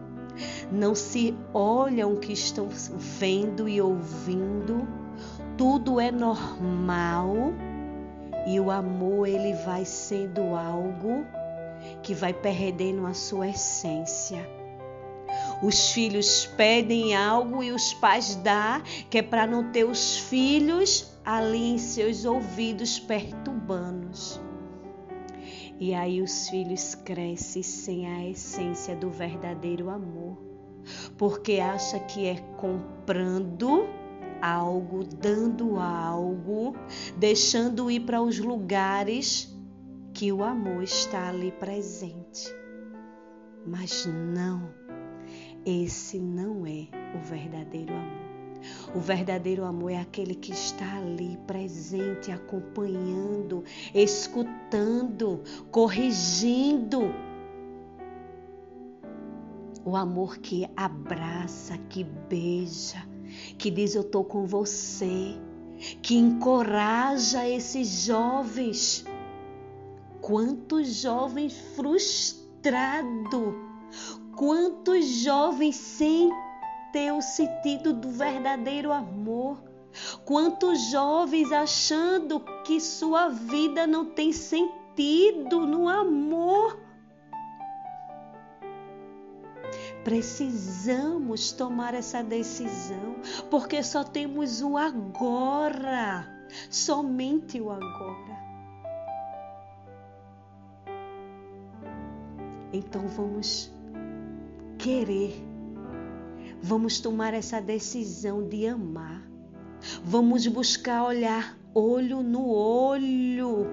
não 0.71 0.93
se 0.93 1.35
olham 1.53 2.13
o 2.13 2.19
que 2.19 2.33
estão 2.33 2.67
vendo 3.19 3.67
e 3.67 3.81
ouvindo, 3.81 4.87
tudo 5.57 5.99
é 5.99 6.11
normal 6.11 7.53
e 8.45 8.59
o 8.59 8.69
amor 8.69 9.27
ele 9.27 9.53
vai 9.65 9.83
sendo 9.83 10.55
algo 10.55 11.25
que 12.03 12.13
vai 12.13 12.33
perdendo 12.33 13.05
a 13.05 13.13
sua 13.13 13.49
essência. 13.49 14.47
Os 15.61 15.91
filhos 15.91 16.45
pedem 16.55 17.15
algo 17.15 17.63
e 17.63 17.71
os 17.71 17.93
pais 17.95 18.35
dão, 18.35 18.81
que 19.09 19.17
é 19.17 19.21
para 19.21 19.47
não 19.47 19.71
ter 19.71 19.83
os 19.83 20.19
filhos 20.19 21.11
ali 21.25 21.73
em 21.73 21.77
seus 21.77 22.23
ouvidos 22.23 22.99
perturbando-os. 22.99 24.39
E 25.79 25.93
aí 25.93 26.21
os 26.21 26.49
filhos 26.49 26.95
crescem 26.95 27.63
sem 27.63 28.07
a 28.07 28.29
essência 28.29 28.95
do 28.95 29.09
verdadeiro 29.09 29.89
amor, 29.89 30.37
porque 31.17 31.59
acha 31.59 31.99
que 31.99 32.25
é 32.27 32.35
comprando 32.57 33.87
algo, 34.41 35.03
dando 35.03 35.77
algo, 35.79 36.75
deixando 37.17 37.89
ir 37.89 38.01
para 38.01 38.21
os 38.21 38.39
lugares 38.39 39.55
que 40.13 40.31
o 40.31 40.43
amor 40.43 40.83
está 40.83 41.29
ali 41.29 41.51
presente. 41.51 42.53
Mas 43.65 44.05
não, 44.05 44.69
esse 45.65 46.19
não 46.19 46.65
é 46.65 46.87
o 47.15 47.19
verdadeiro 47.19 47.93
amor. 47.93 48.27
O 48.95 48.99
verdadeiro 48.99 49.63
amor 49.63 49.91
é 49.91 49.99
aquele 49.99 50.33
que 50.33 50.51
está 50.51 50.97
ali 50.97 51.37
presente, 51.45 52.31
acompanhando, 52.31 53.63
escutando, 53.93 55.43
corrigindo. 55.71 57.13
O 59.85 59.95
amor 59.95 60.37
que 60.39 60.67
abraça, 60.75 61.77
que 61.89 62.03
beija, 62.03 63.07
que 63.57 63.71
diz 63.71 63.95
eu 63.95 64.03
tô 64.03 64.23
com 64.23 64.45
você, 64.45 65.35
que 66.01 66.15
encoraja 66.15 67.47
esses 67.47 68.05
jovens. 68.05 69.05
Quantos 70.21 71.01
jovens 71.01 71.53
frustrados, 71.75 73.55
quantos 74.35 75.05
jovens 75.05 75.75
sem 75.75 76.31
ter 76.91 77.11
o 77.11 77.21
sentido 77.21 77.93
do 77.93 78.09
verdadeiro 78.09 78.91
amor. 78.91 79.61
Quantos 80.25 80.91
jovens 80.91 81.51
achando 81.51 82.39
que 82.63 82.79
sua 82.79 83.29
vida 83.29 83.87
não 83.87 84.05
tem 84.05 84.31
sentido 84.31 85.65
no 85.65 85.87
amor. 85.87 86.79
Precisamos 90.07 91.51
tomar 91.51 91.93
essa 91.93 92.23
decisão, 92.23 93.17
porque 93.49 93.83
só 93.83 94.05
temos 94.05 94.61
o 94.61 94.77
agora, 94.77 96.25
somente 96.69 97.59
o 97.59 97.69
agora. 97.69 98.37
Então 102.71 103.05
vamos 103.09 103.69
querer 104.77 105.45
Vamos 106.61 106.99
tomar 106.99 107.33
essa 107.33 107.61
decisão 107.61 108.47
de 108.47 108.67
amar. 108.67 109.21
Vamos 110.03 110.47
buscar 110.47 111.03
olhar 111.03 111.57
olho 111.73 112.23
no 112.23 112.49
olho. 112.49 113.67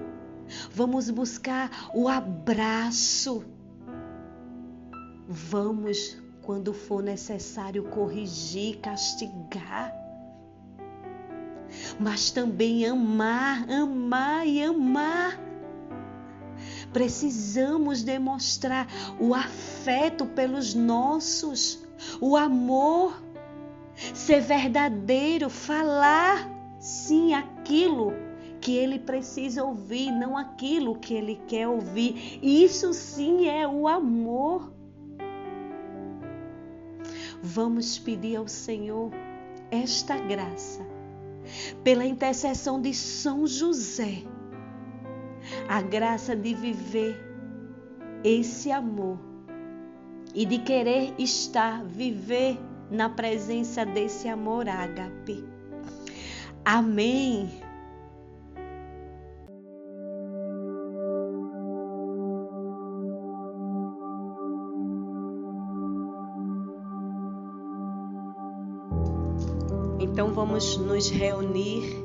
Vamos 0.71 1.09
buscar 1.09 1.89
o 1.93 2.07
abraço. 2.07 3.43
Vamos, 5.27 6.17
quando 6.45 6.73
for 6.73 7.01
necessário, 7.01 7.83
corrigir, 7.85 8.79
castigar. 8.79 9.93
Mas 11.99 12.31
também 12.31 12.85
amar, 12.85 13.69
amar 13.69 14.47
e 14.47 14.63
amar. 14.63 15.39
Precisamos 16.93 18.03
demonstrar 18.03 18.87
o 19.19 19.33
afeto 19.33 20.25
pelos 20.25 20.73
nossos 20.73 21.85
o 22.19 22.35
amor, 22.35 23.21
ser 24.13 24.41
verdadeiro, 24.41 25.49
falar 25.49 26.49
sim 26.79 27.33
aquilo 27.33 28.13
que 28.59 28.75
ele 28.75 28.99
precisa 28.99 29.63
ouvir, 29.63 30.11
não 30.11 30.37
aquilo 30.37 30.95
que 30.95 31.13
ele 31.13 31.39
quer 31.47 31.67
ouvir. 31.67 32.39
Isso 32.41 32.93
sim 32.93 33.47
é 33.47 33.67
o 33.67 33.87
amor. 33.87 34.74
Vamos 37.45 37.99
pedir 37.99 38.37
ao 38.37 38.47
Senhor 38.47 39.11
esta 39.69 40.17
graça, 40.17 40.83
pela 41.83 42.03
intercessão 42.03 42.81
de 42.81 42.91
São 42.91 43.45
José, 43.45 44.23
a 45.69 45.79
graça 45.79 46.35
de 46.35 46.55
viver 46.55 47.15
esse 48.23 48.71
amor 48.71 49.19
e 50.33 50.43
de 50.43 50.57
querer 50.57 51.13
estar, 51.19 51.85
viver 51.85 52.57
na 52.89 53.09
presença 53.09 53.85
desse 53.85 54.27
amor 54.27 54.67
ágape. 54.67 55.45
Amém. 56.65 57.61
Então 70.15 70.31
vamos 70.31 70.77
nos 70.77 71.09
reunir 71.09 72.01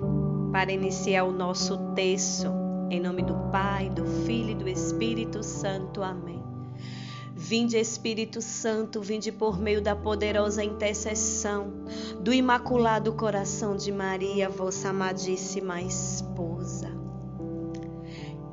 para 0.51 0.73
iniciar 0.73 1.23
o 1.23 1.33
nosso 1.33 1.79
texto. 1.95 2.49
Em 2.91 2.99
nome 2.99 3.23
do 3.23 3.35
Pai, 3.53 3.89
do 3.89 4.05
Filho 4.05 4.51
e 4.51 4.55
do 4.57 4.69
Espírito 4.69 5.45
Santo. 5.45 6.03
Amém. 6.03 6.43
Vinde 7.37 7.79
Espírito 7.79 8.43
Santo, 8.43 9.01
vinde 9.01 9.31
por 9.31 9.61
meio 9.61 9.81
da 9.81 9.95
poderosa 9.95 10.65
intercessão 10.65 11.73
do 12.21 12.35
Imaculado 12.35 13.13
Coração 13.13 13.77
de 13.77 13.93
Maria, 13.93 14.49
vossa 14.49 14.89
amadíssima 14.89 15.81
esposa. 15.81 17.00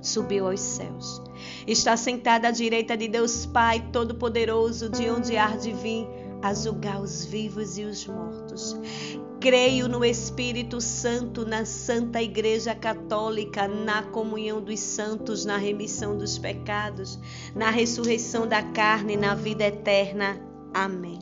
subiu 0.00 0.46
aos 0.46 0.60
céus. 0.60 1.22
Está 1.66 1.96
sentada 1.96 2.48
à 2.48 2.50
direita 2.50 2.96
de 2.96 3.08
Deus 3.08 3.46
Pai 3.46 3.88
Todo-Poderoso, 3.92 4.88
de 4.88 5.10
onde 5.10 5.36
há 5.36 5.56
de 5.56 5.72
vir 5.72 6.06
a 6.42 6.54
julgar 6.54 7.00
os 7.00 7.24
vivos 7.24 7.78
e 7.78 7.84
os 7.84 8.06
mortos. 8.06 8.78
Creio 9.40 9.88
no 9.88 10.04
Espírito 10.04 10.80
Santo, 10.80 11.44
na 11.44 11.64
Santa 11.64 12.22
Igreja 12.22 12.74
Católica, 12.74 13.68
na 13.68 14.02
comunhão 14.02 14.62
dos 14.62 14.80
santos, 14.80 15.44
na 15.44 15.56
remissão 15.56 16.16
dos 16.16 16.38
pecados, 16.38 17.18
na 17.54 17.70
ressurreição 17.70 18.46
da 18.46 18.62
carne, 18.62 19.16
na 19.16 19.34
vida 19.34 19.64
eterna. 19.64 20.40
Amém. 20.72 21.18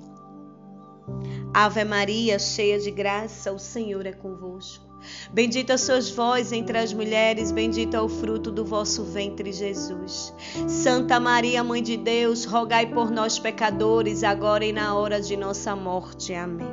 Ave 1.53 1.85
Maria, 1.85 2.39
cheia 2.39 2.79
de 2.79 2.91
graça, 2.91 3.53
o 3.53 3.59
Senhor 3.59 4.07
é 4.07 4.13
convosco. 4.13 4.94
Bendita 5.33 5.77
sois 5.77 6.11
vós 6.11 6.53
entre 6.53 6.79
as 6.79 6.93
mulheres, 6.93 7.51
bendito 7.51 7.95
é 7.95 8.01
o 8.01 8.09
fruto 8.09 8.51
do 8.51 8.65
vosso 8.65 9.03
ventre, 9.05 9.53
Jesus. 9.53 10.35
Santa 10.69 11.19
Maria, 11.19 11.65
Mãe 11.65 11.83
de 11.83 11.97
Deus, 11.97 12.45
rogai 12.45 12.87
por 12.87 13.11
nós, 13.11 13.39
pecadores, 13.39 14.23
agora 14.23 14.65
e 14.65 14.73
na 14.73 14.95
hora 14.95 15.21
de 15.21 15.37
nossa 15.37 15.75
morte. 15.75 16.33
Amém. 16.35 16.73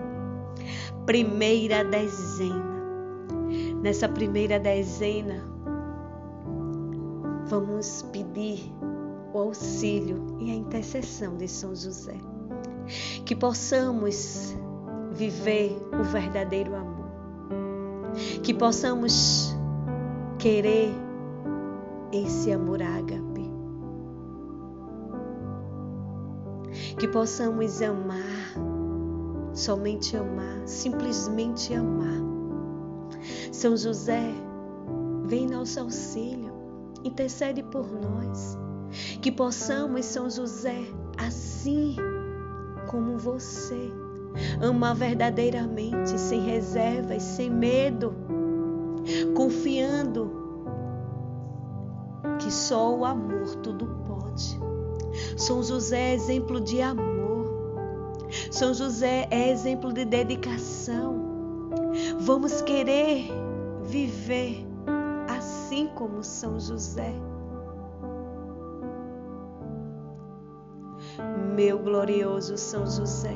Primeira 1.06 1.84
dezena. 1.84 2.72
Nessa 3.82 4.08
primeira 4.08 4.60
dezena, 4.60 5.44
vamos 7.48 8.06
pedir 8.14 8.72
o 9.34 9.40
auxílio 9.40 10.38
e 10.40 10.52
a 10.52 10.56
intercessão 10.56 11.36
de 11.36 11.48
São 11.48 11.76
José. 11.76 12.16
Que 13.26 13.36
possamos 13.36 14.56
viver 15.12 15.78
o 16.00 16.04
verdadeiro 16.04 16.76
amor 16.76 17.01
que 18.44 18.54
possamos 18.54 19.56
querer 20.38 20.92
esse 22.12 22.52
amor 22.52 22.82
ágape. 22.82 23.50
Que 26.98 27.08
possamos 27.08 27.82
amar, 27.82 28.54
somente 29.54 30.16
amar, 30.16 30.62
simplesmente 30.66 31.74
amar. 31.74 32.22
São 33.52 33.76
José, 33.78 34.34
vem 35.26 35.48
nosso 35.48 35.80
auxílio, 35.80 36.52
intercede 37.04 37.64
por 37.64 37.88
nós. 37.92 38.58
Que 39.22 39.32
possamos, 39.32 40.06
São 40.06 40.30
José, 40.30 40.82
assim 41.18 41.96
como 42.88 43.18
você, 43.18 43.92
amar 44.62 44.96
verdadeiramente, 44.96 46.20
sem 46.20 46.42
reservas, 46.42 47.22
sem 47.24 47.50
medo, 47.50 48.14
confiando 49.36 50.32
que 52.40 52.52
só 52.52 52.96
o 52.96 53.06
amor 53.06 53.56
tudo 53.58 53.86
pode. 54.08 54.60
São 55.38 55.62
José 55.62 56.12
é 56.12 56.14
exemplo 56.14 56.60
de 56.62 56.82
amor. 56.82 57.22
São 58.50 58.74
José 58.74 59.28
é 59.30 59.50
exemplo 59.50 59.92
de 59.92 60.06
dedicação. 60.06 61.20
Vamos 62.20 62.62
querer 62.62 63.30
viver 63.84 64.66
assim 65.28 65.88
como 65.96 66.24
São 66.24 66.60
José. 66.60 67.14
Meu 71.56 71.78
glorioso 71.80 72.58
São 72.58 72.86
José, 72.86 73.36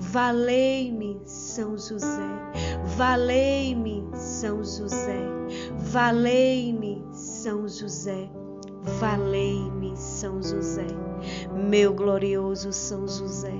Valei-me, 0.11 1.21
São 1.23 1.77
José. 1.77 2.27
Valei-me, 2.97 4.03
São 4.13 4.57
José. 4.57 5.21
Valei-me, 5.77 7.01
São 7.13 7.65
José. 7.65 8.29
Valei-me, 8.99 9.95
São 9.95 10.41
José. 10.41 10.87
Meu 11.55 11.93
glorioso 11.93 12.73
São 12.73 13.07
José, 13.07 13.55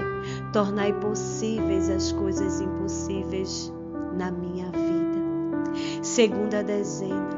tornai 0.52 0.92
possíveis 1.00 1.90
as 1.90 2.12
coisas 2.12 2.60
impossíveis 2.60 3.72
na 4.18 4.30
minha 4.30 4.66
vida. 4.72 6.04
Segunda 6.04 6.62
dezena. 6.62 7.30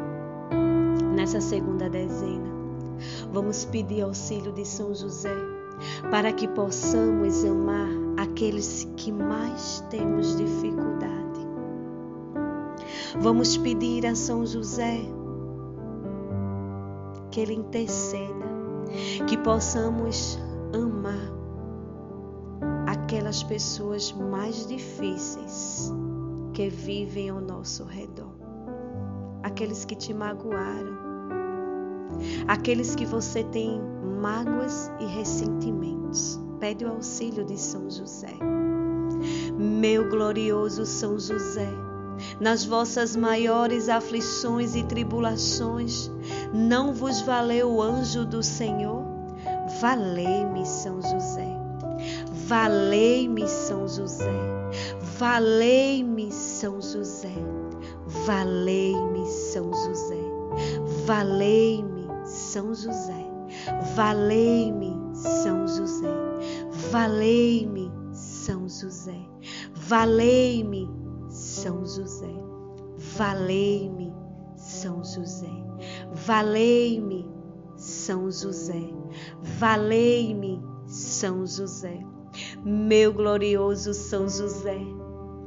Nessa 1.16 1.40
segunda 1.40 1.88
dezena, 1.88 2.52
vamos 3.32 3.64
pedir 3.66 4.02
auxílio 4.02 4.52
de 4.52 4.66
São 4.66 4.92
José 4.96 5.36
para 6.10 6.34
que 6.34 6.48
possamos 6.48 7.46
amar 7.46 8.03
aqueles 8.18 8.88
que 8.98 9.12
mais 9.12 9.84
temos 9.90 10.38
dificuldade. 10.38 11.14
Vamos 13.20 13.58
pedir 13.58 14.06
a 14.06 14.16
São 14.16 14.46
José 14.46 15.00
que 17.32 17.40
Ele 17.40 17.54
interceda, 17.54 18.46
que 19.28 19.38
possamos 19.38 20.40
amar 20.74 21.32
aquelas 22.88 23.44
pessoas 23.44 24.12
mais 24.12 24.68
difíceis 24.68 25.92
que 26.54 26.70
vivem 26.70 27.30
ao 27.30 27.42
nosso 27.42 27.84
redor, 27.84 28.34
aqueles 29.42 29.86
que 29.86 29.96
te 29.96 30.14
magoaram, 30.14 30.98
aqueles 32.48 32.96
que 32.96 33.06
você 33.06 33.44
tem 33.44 33.82
mágoas 34.22 34.92
e 35.00 35.06
ressentimentos. 35.06 36.43
Pede 36.64 36.86
o 36.86 36.92
auxílio 36.92 37.44
de 37.44 37.60
São 37.60 37.90
José. 37.90 38.34
Meu 39.60 40.10
glorioso 40.10 40.86
São 40.86 41.20
José, 41.20 41.68
nas 42.40 42.64
vossas 42.64 43.18
maiores 43.18 43.90
aflições 43.90 44.74
e 44.74 44.82
tribulações, 44.82 46.10
não 46.54 46.94
vos 46.94 47.20
valeu 47.20 47.70
o 47.70 47.82
anjo 47.82 48.26
do 48.26 48.42
Senhor? 48.42 49.04
Valei-me, 49.82 50.66
São 50.66 51.02
José. 51.02 51.54
Valei-me, 52.48 53.46
São 53.46 53.86
José. 53.86 54.32
Valei-me, 55.20 56.32
São 56.32 56.82
José. 56.82 57.36
Valei-me, 58.26 59.26
São 59.28 59.70
José. 59.70 60.24
Valei-me, 61.06 62.08
São 62.24 62.74
José. 62.74 63.28
Valei-me, 63.98 64.96
São 65.14 65.68
José. 65.68 66.33
Valei-me, 66.92 67.92
São 68.12 68.68
José. 68.68 69.18
Valei-me, 69.74 70.90
São 71.30 71.86
José. 71.86 72.34
Valei-me, 73.18 74.14
São 74.56 75.04
José. 75.04 75.50
Valei-me, 76.14 77.30
São 77.76 78.32
José. 78.32 78.82
Valei-me, 79.60 80.62
São 80.86 81.46
José. 81.46 82.00
Meu 82.64 83.14
glorioso 83.14 83.94
São 83.94 84.28
José, 84.28 84.80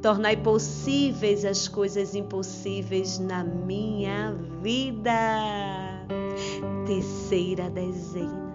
tornai 0.01 0.37
possíveis 0.37 1.45
as 1.45 1.67
coisas 1.67 2.15
impossíveis 2.15 3.19
na 3.19 3.43
minha 3.43 4.33
vida. 4.63 6.07
Terceira 6.87 7.69
dezena. 7.71 8.47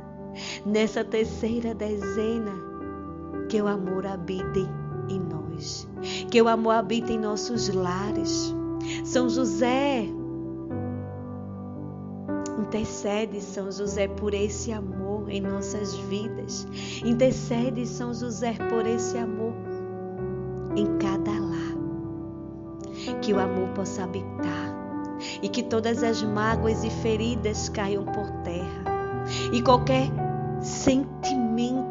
Nessa 0.65 1.03
terceira 1.03 1.75
dezena, 1.75 2.70
que 3.51 3.61
o 3.61 3.67
amor 3.67 4.07
habite 4.07 4.65
em 5.09 5.19
nós, 5.19 5.85
que 6.29 6.41
o 6.41 6.47
amor 6.47 6.71
habite 6.71 7.11
em 7.11 7.19
nossos 7.19 7.67
lares. 7.67 8.55
São 9.03 9.29
José, 9.29 10.07
intercede, 12.57 13.41
São 13.41 13.69
José, 13.69 14.07
por 14.07 14.33
esse 14.33 14.71
amor 14.71 15.29
em 15.29 15.41
nossas 15.41 15.93
vidas. 15.97 16.65
Intercede, 17.03 17.85
São 17.85 18.13
José, 18.13 18.53
por 18.69 18.87
esse 18.87 19.17
amor 19.17 19.53
em 20.77 20.97
cada 20.97 21.31
lar. 21.31 23.19
Que 23.21 23.33
o 23.33 23.39
amor 23.39 23.67
possa 23.75 24.05
habitar 24.05 25.19
e 25.41 25.49
que 25.49 25.61
todas 25.61 26.03
as 26.03 26.23
mágoas 26.23 26.85
e 26.85 26.89
feridas 26.89 27.67
caiam 27.67 28.05
por 28.05 28.31
terra 28.45 29.25
e 29.51 29.61
qualquer 29.61 30.09
sentimento 30.61 31.90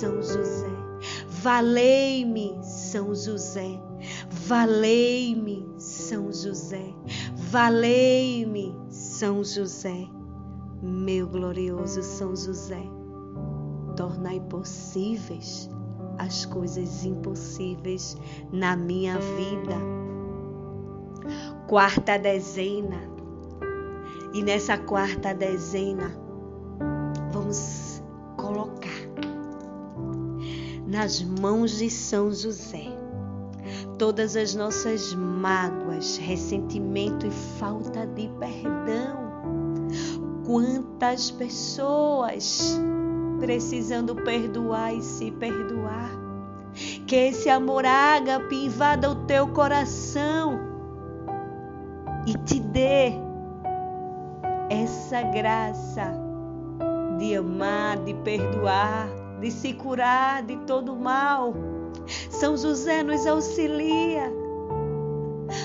São 0.00 0.22
José. 0.22 0.70
Valei-me, 1.28 2.58
São 2.62 3.14
José. 3.14 3.78
Valei-me, 4.30 5.74
São 5.76 6.32
José. 6.32 6.94
Valei-me, 7.36 8.74
São 8.88 9.44
José. 9.44 10.08
Meu 10.82 11.28
glorioso 11.28 12.02
São 12.02 12.34
José, 12.34 12.82
tornai 13.94 14.40
possíveis 14.40 15.68
as 16.16 16.46
coisas 16.46 17.04
impossíveis 17.04 18.16
na 18.50 18.74
minha 18.74 19.18
vida. 19.18 19.76
Quarta 21.68 22.18
dezena. 22.18 23.02
E 24.32 24.42
nessa 24.42 24.78
quarta 24.78 25.34
dezena, 25.34 26.10
vamos 27.30 28.02
colocar 28.38 29.29
nas 30.90 31.22
mãos 31.22 31.78
de 31.78 31.88
São 31.88 32.32
José 32.32 33.00
todas 34.00 34.34
as 34.34 34.54
nossas 34.54 35.14
mágoas, 35.14 36.16
ressentimento 36.16 37.26
e 37.26 37.30
falta 37.58 38.06
de 38.06 38.28
perdão. 38.38 39.30
Quantas 40.46 41.30
pessoas 41.30 42.80
precisando 43.38 44.14
perdoar 44.16 44.94
e 44.94 45.02
se 45.02 45.30
perdoar. 45.32 46.10
Que 47.06 47.16
esse 47.16 47.50
amor 47.50 47.84
ágape 47.84 48.54
invada 48.54 49.10
o 49.10 49.26
teu 49.26 49.48
coração 49.48 50.58
e 52.26 52.32
te 52.44 52.58
dê 52.58 53.12
essa 54.70 55.20
graça 55.22 56.12
de 57.18 57.34
amar, 57.34 57.98
de 57.98 58.14
perdoar, 58.14 59.08
de 59.40 59.50
se 59.50 59.72
curar 59.72 60.42
de 60.42 60.56
todo 60.58 60.94
mal. 60.96 61.54
São 62.30 62.56
José 62.56 63.02
nos 63.02 63.26
auxilia. 63.26 64.32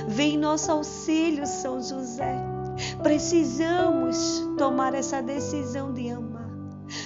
Vem 0.07 0.37
nosso 0.37 0.71
auxílio, 0.71 1.45
São 1.45 1.81
José. 1.81 2.35
Precisamos 3.01 4.43
tomar 4.57 4.93
essa 4.93 5.21
decisão 5.21 5.93
de 5.93 6.09
amar. 6.09 6.49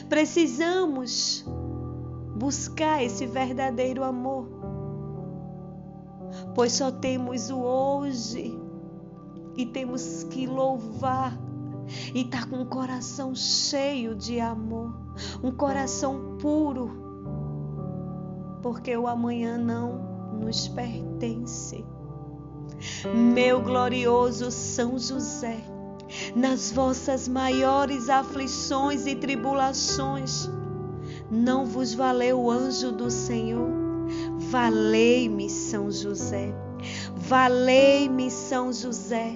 Precisamos 0.08 1.45
buscar 2.36 3.03
esse 3.03 3.25
verdadeiro 3.25 4.03
amor. 4.03 4.47
Pois 6.55 6.73
só 6.73 6.91
temos 6.91 7.49
o 7.49 7.60
hoje 7.60 8.58
e 9.58 9.65
temos 9.65 10.23
que 10.23 10.47
louvar 10.47 11.38
e 12.13 12.23
tá 12.23 12.45
com 12.45 12.58
um 12.58 12.65
coração 12.65 13.34
cheio 13.36 14.15
de 14.15 14.39
amor, 14.39 14.93
um 15.43 15.52
coração 15.52 16.38
puro, 16.39 16.91
porque 18.62 18.95
o 18.95 19.08
amanhã 19.08 19.58
não 19.58 20.10
nos 20.39 20.67
pertence. 20.67 21.86
Meu 23.13 23.62
glorioso 23.62 24.52
São 24.52 24.97
José, 24.97 25.60
nas 26.36 26.71
vossas 26.71 27.28
maiores 27.28 28.10
aflições 28.10 29.06
e 29.06 29.15
tribulações, 29.15 30.49
não 31.30 31.65
vos 31.65 31.93
valeu 31.93 32.39
o 32.39 32.52
anjo 32.52 32.91
do 32.91 33.12
Senhor? 33.12 33.69
Valei-me, 34.49 35.49
São 35.49 35.91
José. 35.91 36.54
Valei-me, 37.15 38.32
São 38.32 38.71
José. 38.73 39.36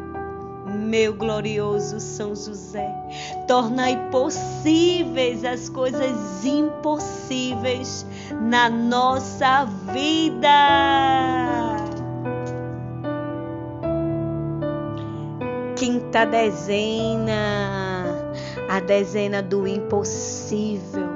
meu 0.91 1.13
glorioso 1.13 2.01
São 2.01 2.35
José, 2.35 2.93
tornai 3.47 4.09
possíveis 4.09 5.45
as 5.45 5.69
coisas 5.69 6.43
impossíveis 6.43 8.05
na 8.41 8.69
nossa 8.69 9.63
vida. 9.93 10.49
Quinta 15.77 16.25
dezena, 16.25 18.03
a 18.67 18.81
dezena 18.81 19.41
do 19.41 19.65
impossível. 19.65 21.09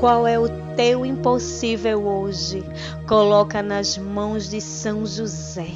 Qual 0.00 0.26
é 0.26 0.38
o 0.38 0.63
teu 0.76 1.04
impossível 1.04 2.06
hoje? 2.06 2.62
Coloca 3.06 3.62
nas 3.62 3.96
mãos 3.96 4.48
de 4.48 4.60
São 4.60 5.06
José. 5.06 5.70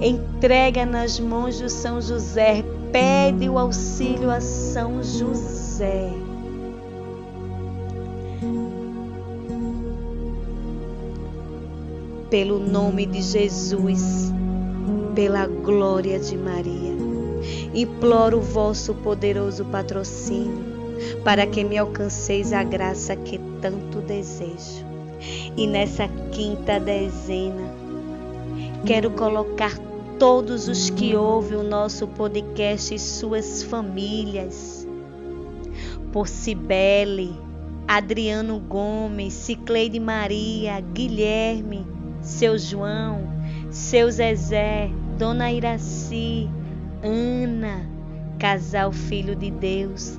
Entrega 0.00 0.86
nas 0.86 1.18
mãos 1.18 1.58
de 1.58 1.70
São 1.70 2.00
José. 2.00 2.64
Pede 2.92 3.48
o 3.48 3.58
auxílio 3.58 4.30
a 4.30 4.40
São 4.40 5.02
José. 5.02 6.10
Pelo 12.30 12.58
nome 12.58 13.06
de 13.06 13.22
Jesus, 13.22 14.32
pela 15.14 15.46
glória 15.46 16.18
de 16.18 16.36
Maria, 16.36 16.94
imploro 17.72 18.38
o 18.38 18.42
vosso 18.42 18.94
poderoso 18.94 19.64
patrocínio 19.66 20.75
para 21.24 21.46
que 21.46 21.64
me 21.64 21.78
alcanceis 21.78 22.52
a 22.52 22.62
graça 22.62 23.16
que 23.16 23.38
tanto 23.60 24.00
desejo. 24.00 24.84
E 25.56 25.66
nessa 25.66 26.08
quinta 26.30 26.78
dezena, 26.78 27.72
quero 28.84 29.10
colocar 29.10 29.76
todos 30.18 30.68
os 30.68 30.90
que 30.90 31.14
ouvem 31.14 31.58
o 31.58 31.62
nosso 31.62 32.06
podcast 32.06 32.94
e 32.94 32.98
suas 32.98 33.62
famílias. 33.62 34.86
Por 36.12 36.28
Cibele, 36.28 37.34
Adriano 37.86 38.58
Gomes, 38.58 39.32
Cicleide 39.32 40.00
Maria, 40.00 40.80
Guilherme, 40.80 41.86
seu 42.20 42.58
João, 42.58 43.28
seu 43.70 44.10
Zezé, 44.10 44.90
Dona 45.18 45.52
Iraci, 45.52 46.48
Ana, 47.02 47.88
casal 48.38 48.92
Filho 48.92 49.36
de 49.36 49.50
Deus, 49.50 50.18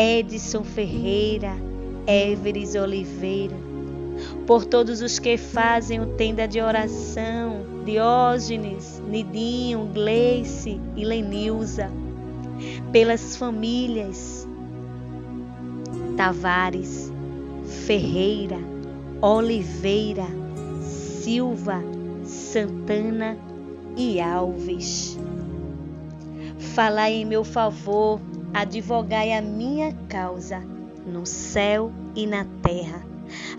Edson 0.00 0.62
Ferreira, 0.62 1.56
Everes 2.06 2.76
Oliveira, 2.76 3.56
por 4.46 4.64
todos 4.64 5.02
os 5.02 5.18
que 5.18 5.36
fazem 5.36 6.00
o 6.00 6.06
tenda 6.14 6.46
de 6.46 6.60
oração, 6.60 7.82
Diógenes, 7.84 9.02
Nidinho, 9.08 9.90
Gleice 9.92 10.80
e 10.94 11.04
Lenilza, 11.04 11.90
pelas 12.92 13.34
famílias 13.34 14.46
Tavares, 16.16 17.12
Ferreira, 17.84 18.60
Oliveira, 19.20 20.28
Silva, 20.80 21.82
Santana 22.22 23.36
e 23.96 24.20
Alves. 24.20 25.18
Falai 26.56 27.14
em 27.14 27.24
meu 27.24 27.42
favor 27.42 28.20
advogai 28.52 29.32
a 29.32 29.42
minha 29.42 29.92
causa 30.08 30.62
no 31.06 31.24
céu 31.24 31.92
e 32.14 32.26
na 32.26 32.44
terra. 32.62 33.02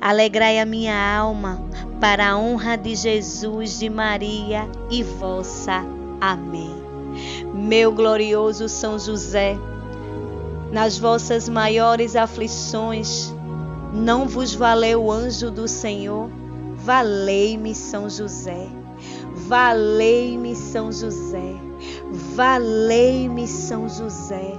Alegrai 0.02 0.60
a 0.60 0.66
minha 0.66 1.18
alma 1.18 1.62
para 2.00 2.30
a 2.30 2.38
honra 2.38 2.76
de 2.76 2.96
Jesus, 2.96 3.78
de 3.80 3.90
Maria 3.90 4.68
e 4.90 5.04
vossa. 5.04 5.84
Amém. 6.20 6.76
Meu 7.54 7.92
glorioso 7.92 8.70
São 8.70 8.98
José, 8.98 9.58
nas 10.72 10.98
vossas 10.98 11.50
maiores 11.50 12.16
aflições, 12.16 13.34
não 13.94 14.28
vos 14.28 14.54
valeu 14.54 15.06
o 15.06 15.12
anjo 15.12 15.50
do 15.50 15.68
Senhor? 15.68 16.30
Valei-me, 16.76 17.74
São 17.74 18.10
José. 18.10 18.68
Valei-me, 19.36 20.56
São 20.56 20.92
José. 20.92 21.56
Valei-me, 22.36 23.48
São 23.48 23.90
José. 23.90 24.59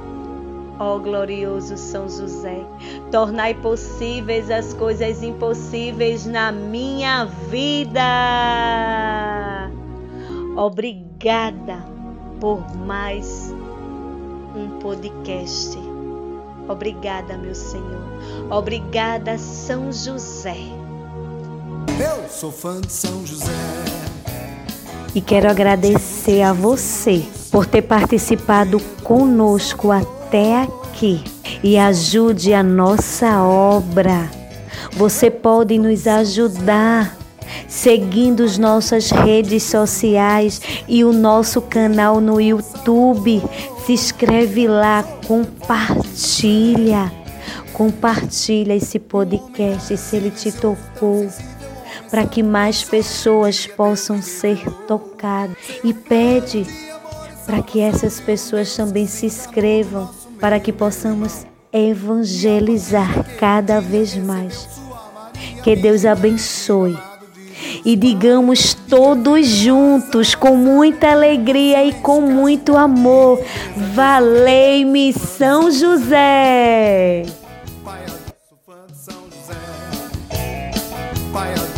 Ó 0.81 0.95
oh, 0.95 0.99
glorioso 0.99 1.77
São 1.77 2.09
José, 2.09 2.65
tornai 3.11 3.53
possíveis 3.53 4.49
as 4.49 4.73
coisas 4.73 5.21
impossíveis 5.21 6.25
na 6.25 6.51
minha 6.51 7.25
vida. 7.51 8.01
Obrigada 10.57 11.85
por 12.39 12.75
mais 12.75 13.53
um 14.55 14.79
podcast. 14.79 15.77
Obrigada, 16.67 17.37
meu 17.37 17.53
Senhor. 17.53 18.01
Obrigada, 18.49 19.37
São 19.37 19.91
José. 19.91 20.57
Eu 21.99 22.27
sou 22.27 22.51
fã 22.51 22.81
de 22.81 22.91
São 22.91 23.23
José. 23.23 23.51
E 25.13 25.21
quero 25.21 25.47
agradecer 25.47 26.41
a 26.41 26.53
você 26.53 27.23
por 27.51 27.67
ter 27.67 27.83
participado 27.83 28.79
conosco 29.03 29.91
até 30.31 30.63
aqui 30.63 31.21
e 31.61 31.77
ajude 31.77 32.53
a 32.53 32.63
nossa 32.63 33.43
obra. 33.43 34.31
Você 34.93 35.29
pode 35.29 35.77
nos 35.77 36.07
ajudar 36.07 37.17
seguindo 37.67 38.41
as 38.41 38.57
nossas 38.57 39.11
redes 39.11 39.63
sociais 39.63 40.61
e 40.87 41.03
o 41.03 41.11
nosso 41.11 41.61
canal 41.61 42.21
no 42.21 42.39
YouTube. 42.39 43.43
Se 43.85 43.91
inscreve 43.91 44.69
lá, 44.69 45.03
compartilha. 45.27 47.11
Compartilha 47.73 48.73
esse 48.73 48.99
podcast 48.99 49.97
se 49.97 50.15
ele 50.15 50.31
te 50.31 50.49
tocou 50.49 51.27
para 52.09 52.25
que 52.25 52.41
mais 52.41 52.85
pessoas 52.85 53.67
possam 53.67 54.21
ser 54.21 54.63
tocadas. 54.87 55.57
E 55.83 55.93
pede 55.93 56.65
para 57.45 57.61
que 57.61 57.81
essas 57.81 58.21
pessoas 58.21 58.73
também 58.73 59.05
se 59.07 59.25
inscrevam, 59.25 60.09
para 60.41 60.59
que 60.59 60.73
possamos 60.73 61.45
evangelizar 61.71 63.23
cada 63.39 63.79
vez 63.79 64.17
mais. 64.17 64.67
Que 65.63 65.75
Deus 65.75 66.03
abençoe. 66.03 66.97
E 67.85 67.95
digamos 67.95 68.73
todos 68.73 69.47
juntos, 69.47 70.35
com 70.35 70.57
muita 70.57 71.11
alegria 71.11 71.85
e 71.85 71.93
com 71.93 72.19
muito 72.21 72.75
amor: 72.75 73.39
Valei-me 73.93 75.13
São 75.13 75.71
José! 75.71 77.40